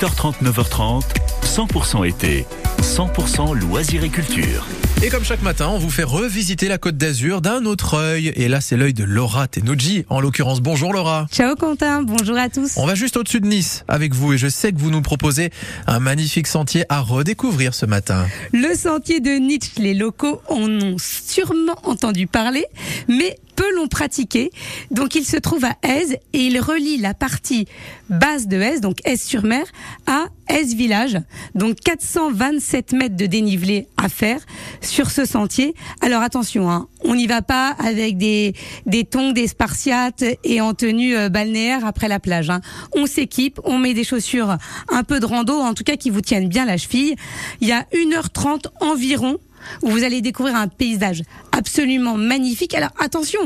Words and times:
8h30, 0.00 0.42
9h30, 0.42 1.02
100% 1.42 2.08
été, 2.08 2.46
100% 2.80 3.54
loisirs 3.54 4.02
et 4.02 4.08
culture. 4.08 4.66
Et 5.02 5.10
comme 5.10 5.24
chaque 5.24 5.42
matin, 5.42 5.68
on 5.68 5.78
vous 5.78 5.90
fait 5.90 6.04
revisiter 6.04 6.68
la 6.68 6.78
Côte 6.78 6.96
d'Azur 6.96 7.42
d'un 7.42 7.66
autre 7.66 7.98
œil. 7.98 8.28
Et 8.28 8.48
là, 8.48 8.62
c'est 8.62 8.78
l'œil 8.78 8.94
de 8.94 9.04
Laura 9.04 9.46
Tenouji, 9.46 10.06
en 10.08 10.20
l'occurrence. 10.20 10.62
Bonjour 10.62 10.94
Laura. 10.94 11.26
Ciao 11.30 11.54
Quentin, 11.54 12.02
bonjour 12.02 12.38
à 12.38 12.48
tous. 12.48 12.78
On 12.78 12.86
va 12.86 12.94
juste 12.94 13.18
au-dessus 13.18 13.40
de 13.40 13.46
Nice 13.46 13.84
avec 13.88 14.14
vous 14.14 14.32
et 14.32 14.38
je 14.38 14.48
sais 14.48 14.72
que 14.72 14.78
vous 14.78 14.90
nous 14.90 15.02
proposez 15.02 15.50
un 15.86 16.00
magnifique 16.00 16.46
sentier 16.46 16.84
à 16.88 17.00
redécouvrir 17.00 17.74
ce 17.74 17.84
matin. 17.84 18.26
Le 18.54 18.74
sentier 18.74 19.20
de 19.20 19.32
Nietzsche, 19.32 19.72
les 19.82 19.92
locaux 19.92 20.40
en 20.48 20.62
ont 20.62 20.96
sûrement 20.98 21.76
entendu 21.84 22.26
parler, 22.26 22.64
mais 23.06 23.36
l'ont 23.74 23.88
pratiqué. 23.88 24.50
Donc 24.90 25.14
il 25.14 25.24
se 25.24 25.36
trouve 25.36 25.64
à 25.64 25.76
Aise 25.82 26.16
et 26.32 26.38
il 26.38 26.60
relie 26.60 26.98
la 26.98 27.14
partie 27.14 27.66
basse 28.08 28.48
de 28.48 28.60
Aise, 28.60 28.80
donc 28.80 28.98
Aise-sur-Mer, 29.04 29.64
à 30.06 30.26
Aise 30.48 30.74
Village. 30.74 31.18
Donc 31.54 31.76
427 31.80 32.92
mètres 32.92 33.16
de 33.16 33.26
dénivelé 33.26 33.86
à 33.96 34.08
faire 34.08 34.40
sur 34.80 35.10
ce 35.10 35.24
sentier. 35.24 35.74
Alors 36.00 36.22
attention, 36.22 36.70
hein, 36.70 36.88
on 37.04 37.14
n'y 37.14 37.26
va 37.26 37.42
pas 37.42 37.68
avec 37.78 38.18
des, 38.18 38.54
des 38.86 39.04
tongs, 39.04 39.32
des 39.32 39.46
spartiates 39.46 40.24
et 40.44 40.60
en 40.60 40.74
tenue 40.74 41.16
euh, 41.16 41.28
balnéaire 41.28 41.84
après 41.86 42.08
la 42.08 42.20
plage. 42.20 42.50
Hein. 42.50 42.60
On 42.94 43.06
s'équipe, 43.06 43.60
on 43.64 43.78
met 43.78 43.94
des 43.94 44.04
chaussures 44.04 44.56
un 44.88 45.04
peu 45.04 45.20
de 45.20 45.26
rando, 45.26 45.54
en 45.54 45.74
tout 45.74 45.84
cas 45.84 45.96
qui 45.96 46.10
vous 46.10 46.20
tiennent 46.20 46.48
bien 46.48 46.64
la 46.64 46.76
cheville. 46.76 47.14
Il 47.60 47.68
y 47.68 47.72
a 47.72 47.86
1h30 47.92 48.66
environ 48.80 49.38
où 49.82 49.90
vous 49.90 50.04
allez 50.04 50.20
découvrir 50.20 50.56
un 50.56 50.68
paysage 50.68 51.22
absolument 51.52 52.16
magnifique. 52.16 52.74
Alors 52.74 52.90
attention, 52.98 53.40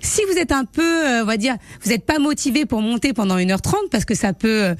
si 0.00 0.22
vous 0.30 0.38
êtes 0.38 0.52
un 0.52 0.64
peu, 0.64 0.82
euh, 0.82 1.22
on 1.22 1.26
va 1.26 1.36
dire, 1.36 1.56
vous 1.82 1.90
n'êtes 1.90 2.04
pas 2.04 2.18
motivé 2.18 2.66
pour 2.66 2.80
monter 2.82 3.12
pendant 3.12 3.36
1h30 3.36 3.88
parce 3.90 4.04
que 4.04 4.14
ça 4.14 4.32
peut, 4.32 4.64
euh, 4.64 4.74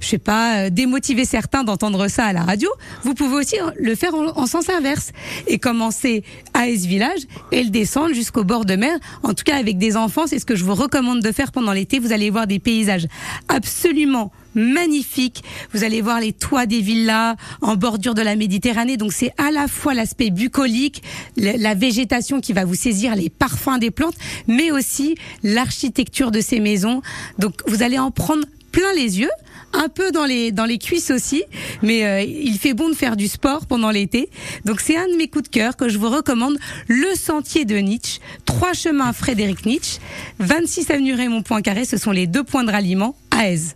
je 0.00 0.06
sais 0.06 0.18
pas, 0.18 0.58
euh, 0.58 0.70
démotiver 0.70 1.24
certains 1.24 1.64
d'entendre 1.64 2.08
ça 2.08 2.24
à 2.24 2.32
la 2.32 2.42
radio, 2.42 2.68
vous 3.02 3.14
pouvez 3.14 3.36
aussi 3.36 3.56
le 3.76 3.94
faire 3.94 4.14
en, 4.14 4.46
sens 4.46 4.68
inverse 4.70 5.12
et 5.46 5.58
commencer 5.58 6.24
à 6.54 6.68
Es 6.68 6.76
Village 6.76 7.20
et 7.52 7.62
le 7.62 7.70
descendre 7.70 8.14
jusqu'au 8.14 8.44
bord 8.44 8.64
de 8.64 8.76
mer. 8.76 8.98
En 9.22 9.34
tout 9.34 9.44
cas, 9.44 9.56
avec 9.56 9.78
des 9.78 9.96
enfants, 9.96 10.26
c'est 10.26 10.38
ce 10.38 10.46
que 10.46 10.56
je 10.56 10.64
vous 10.64 10.74
recommande 10.74 11.20
de 11.20 11.32
faire 11.32 11.52
pendant 11.52 11.72
l'été. 11.72 11.98
Vous 11.98 12.12
allez 12.12 12.30
voir 12.30 12.46
des 12.46 12.58
paysages 12.58 13.06
absolument 13.48 14.32
magnifiques. 14.58 15.42
Vous 15.72 15.84
allez 15.84 16.02
voir 16.02 16.20
les 16.20 16.32
toits 16.32 16.66
des 16.66 16.80
villas 16.80 17.36
en 17.62 17.76
bordure 17.76 18.14
de 18.14 18.22
la 18.22 18.36
Méditerranée. 18.36 18.96
Donc 18.96 19.12
c'est 19.12 19.32
à 19.38 19.50
la 19.50 19.68
fois 19.68 19.94
l'aspect 19.94 20.30
bucolique, 20.30 21.02
la 21.36 21.74
végétation 21.74 22.40
qui 22.40 22.52
va 22.52 22.64
vous 22.64 22.74
saisir, 22.74 23.14
les 23.14 23.30
parfums 23.30 23.78
des 23.80 23.90
plantes, 23.90 24.16
mais 24.46 24.70
aussi 24.70 25.14
l'architecture 25.42 26.30
de 26.30 26.40
ces 26.40 26.60
maisons. 26.60 27.02
Donc 27.38 27.62
vous 27.66 27.82
allez 27.82 27.98
en 27.98 28.10
prendre 28.10 28.44
plein 28.72 28.92
les 28.94 29.20
yeux 29.20 29.30
un 29.72 29.88
peu 29.88 30.10
dans 30.10 30.24
les 30.24 30.78
cuisses 30.78 31.10
aussi, 31.10 31.44
mais 31.82 32.04
euh, 32.04 32.22
il 32.22 32.58
fait 32.58 32.74
bon 32.74 32.88
de 32.88 32.94
faire 32.94 33.16
du 33.16 33.28
sport 33.28 33.66
pendant 33.66 33.90
l'été. 33.90 34.30
Donc 34.64 34.80
c'est 34.80 34.96
un 34.96 35.08
de 35.08 35.16
mes 35.16 35.28
coups 35.28 35.44
de 35.44 35.48
cœur 35.48 35.76
que 35.76 35.88
je 35.88 35.98
vous 35.98 36.10
recommande, 36.10 36.56
le 36.86 37.14
sentier 37.14 37.64
de 37.64 37.76
Nietzsche, 37.76 38.20
trois 38.44 38.72
chemins 38.72 39.12
Frédéric 39.12 39.66
Nietzsche, 39.66 39.98
26 40.38 40.90
avenue 40.90 41.14
Raymond 41.14 41.42
Poincaré, 41.42 41.84
ce 41.84 41.96
sont 41.96 42.12
les 42.12 42.26
deux 42.26 42.44
points 42.44 42.64
de 42.64 42.70
ralliement. 42.70 43.16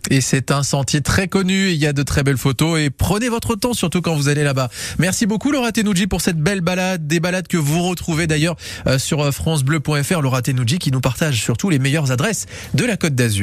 Et 0.09 0.19
c'est 0.19 0.51
un 0.51 0.61
sentier 0.61 0.99
très 0.99 1.29
connu, 1.29 1.69
il 1.69 1.77
y 1.77 1.87
a 1.87 1.93
de 1.93 2.03
très 2.03 2.21
belles 2.21 2.37
photos 2.37 2.79
et 2.81 2.89
prenez 2.89 3.29
votre 3.29 3.55
temps 3.55 3.73
surtout 3.73 4.01
quand 4.01 4.13
vous 4.13 4.27
allez 4.27 4.43
là-bas. 4.43 4.69
Merci 4.99 5.25
beaucoup 5.25 5.51
Laura 5.51 5.71
Tenouji 5.71 6.07
pour 6.07 6.19
cette 6.19 6.37
belle 6.37 6.59
balade, 6.59 7.07
des 7.07 7.21
balades 7.21 7.47
que 7.47 7.55
vous 7.55 7.81
retrouvez 7.81 8.27
d'ailleurs 8.27 8.57
euh, 8.87 8.99
sur 8.99 9.21
euh, 9.21 9.31
francebleu.fr, 9.31 10.21
Laura 10.21 10.41
Tenouji 10.41 10.79
qui 10.79 10.91
nous 10.91 10.99
partage 10.99 11.41
surtout 11.41 11.69
les 11.69 11.79
meilleures 11.79 12.11
adresses 12.11 12.45
de 12.73 12.83
la 12.83 12.97
Côte 12.97 13.15
d'Azur. 13.15 13.41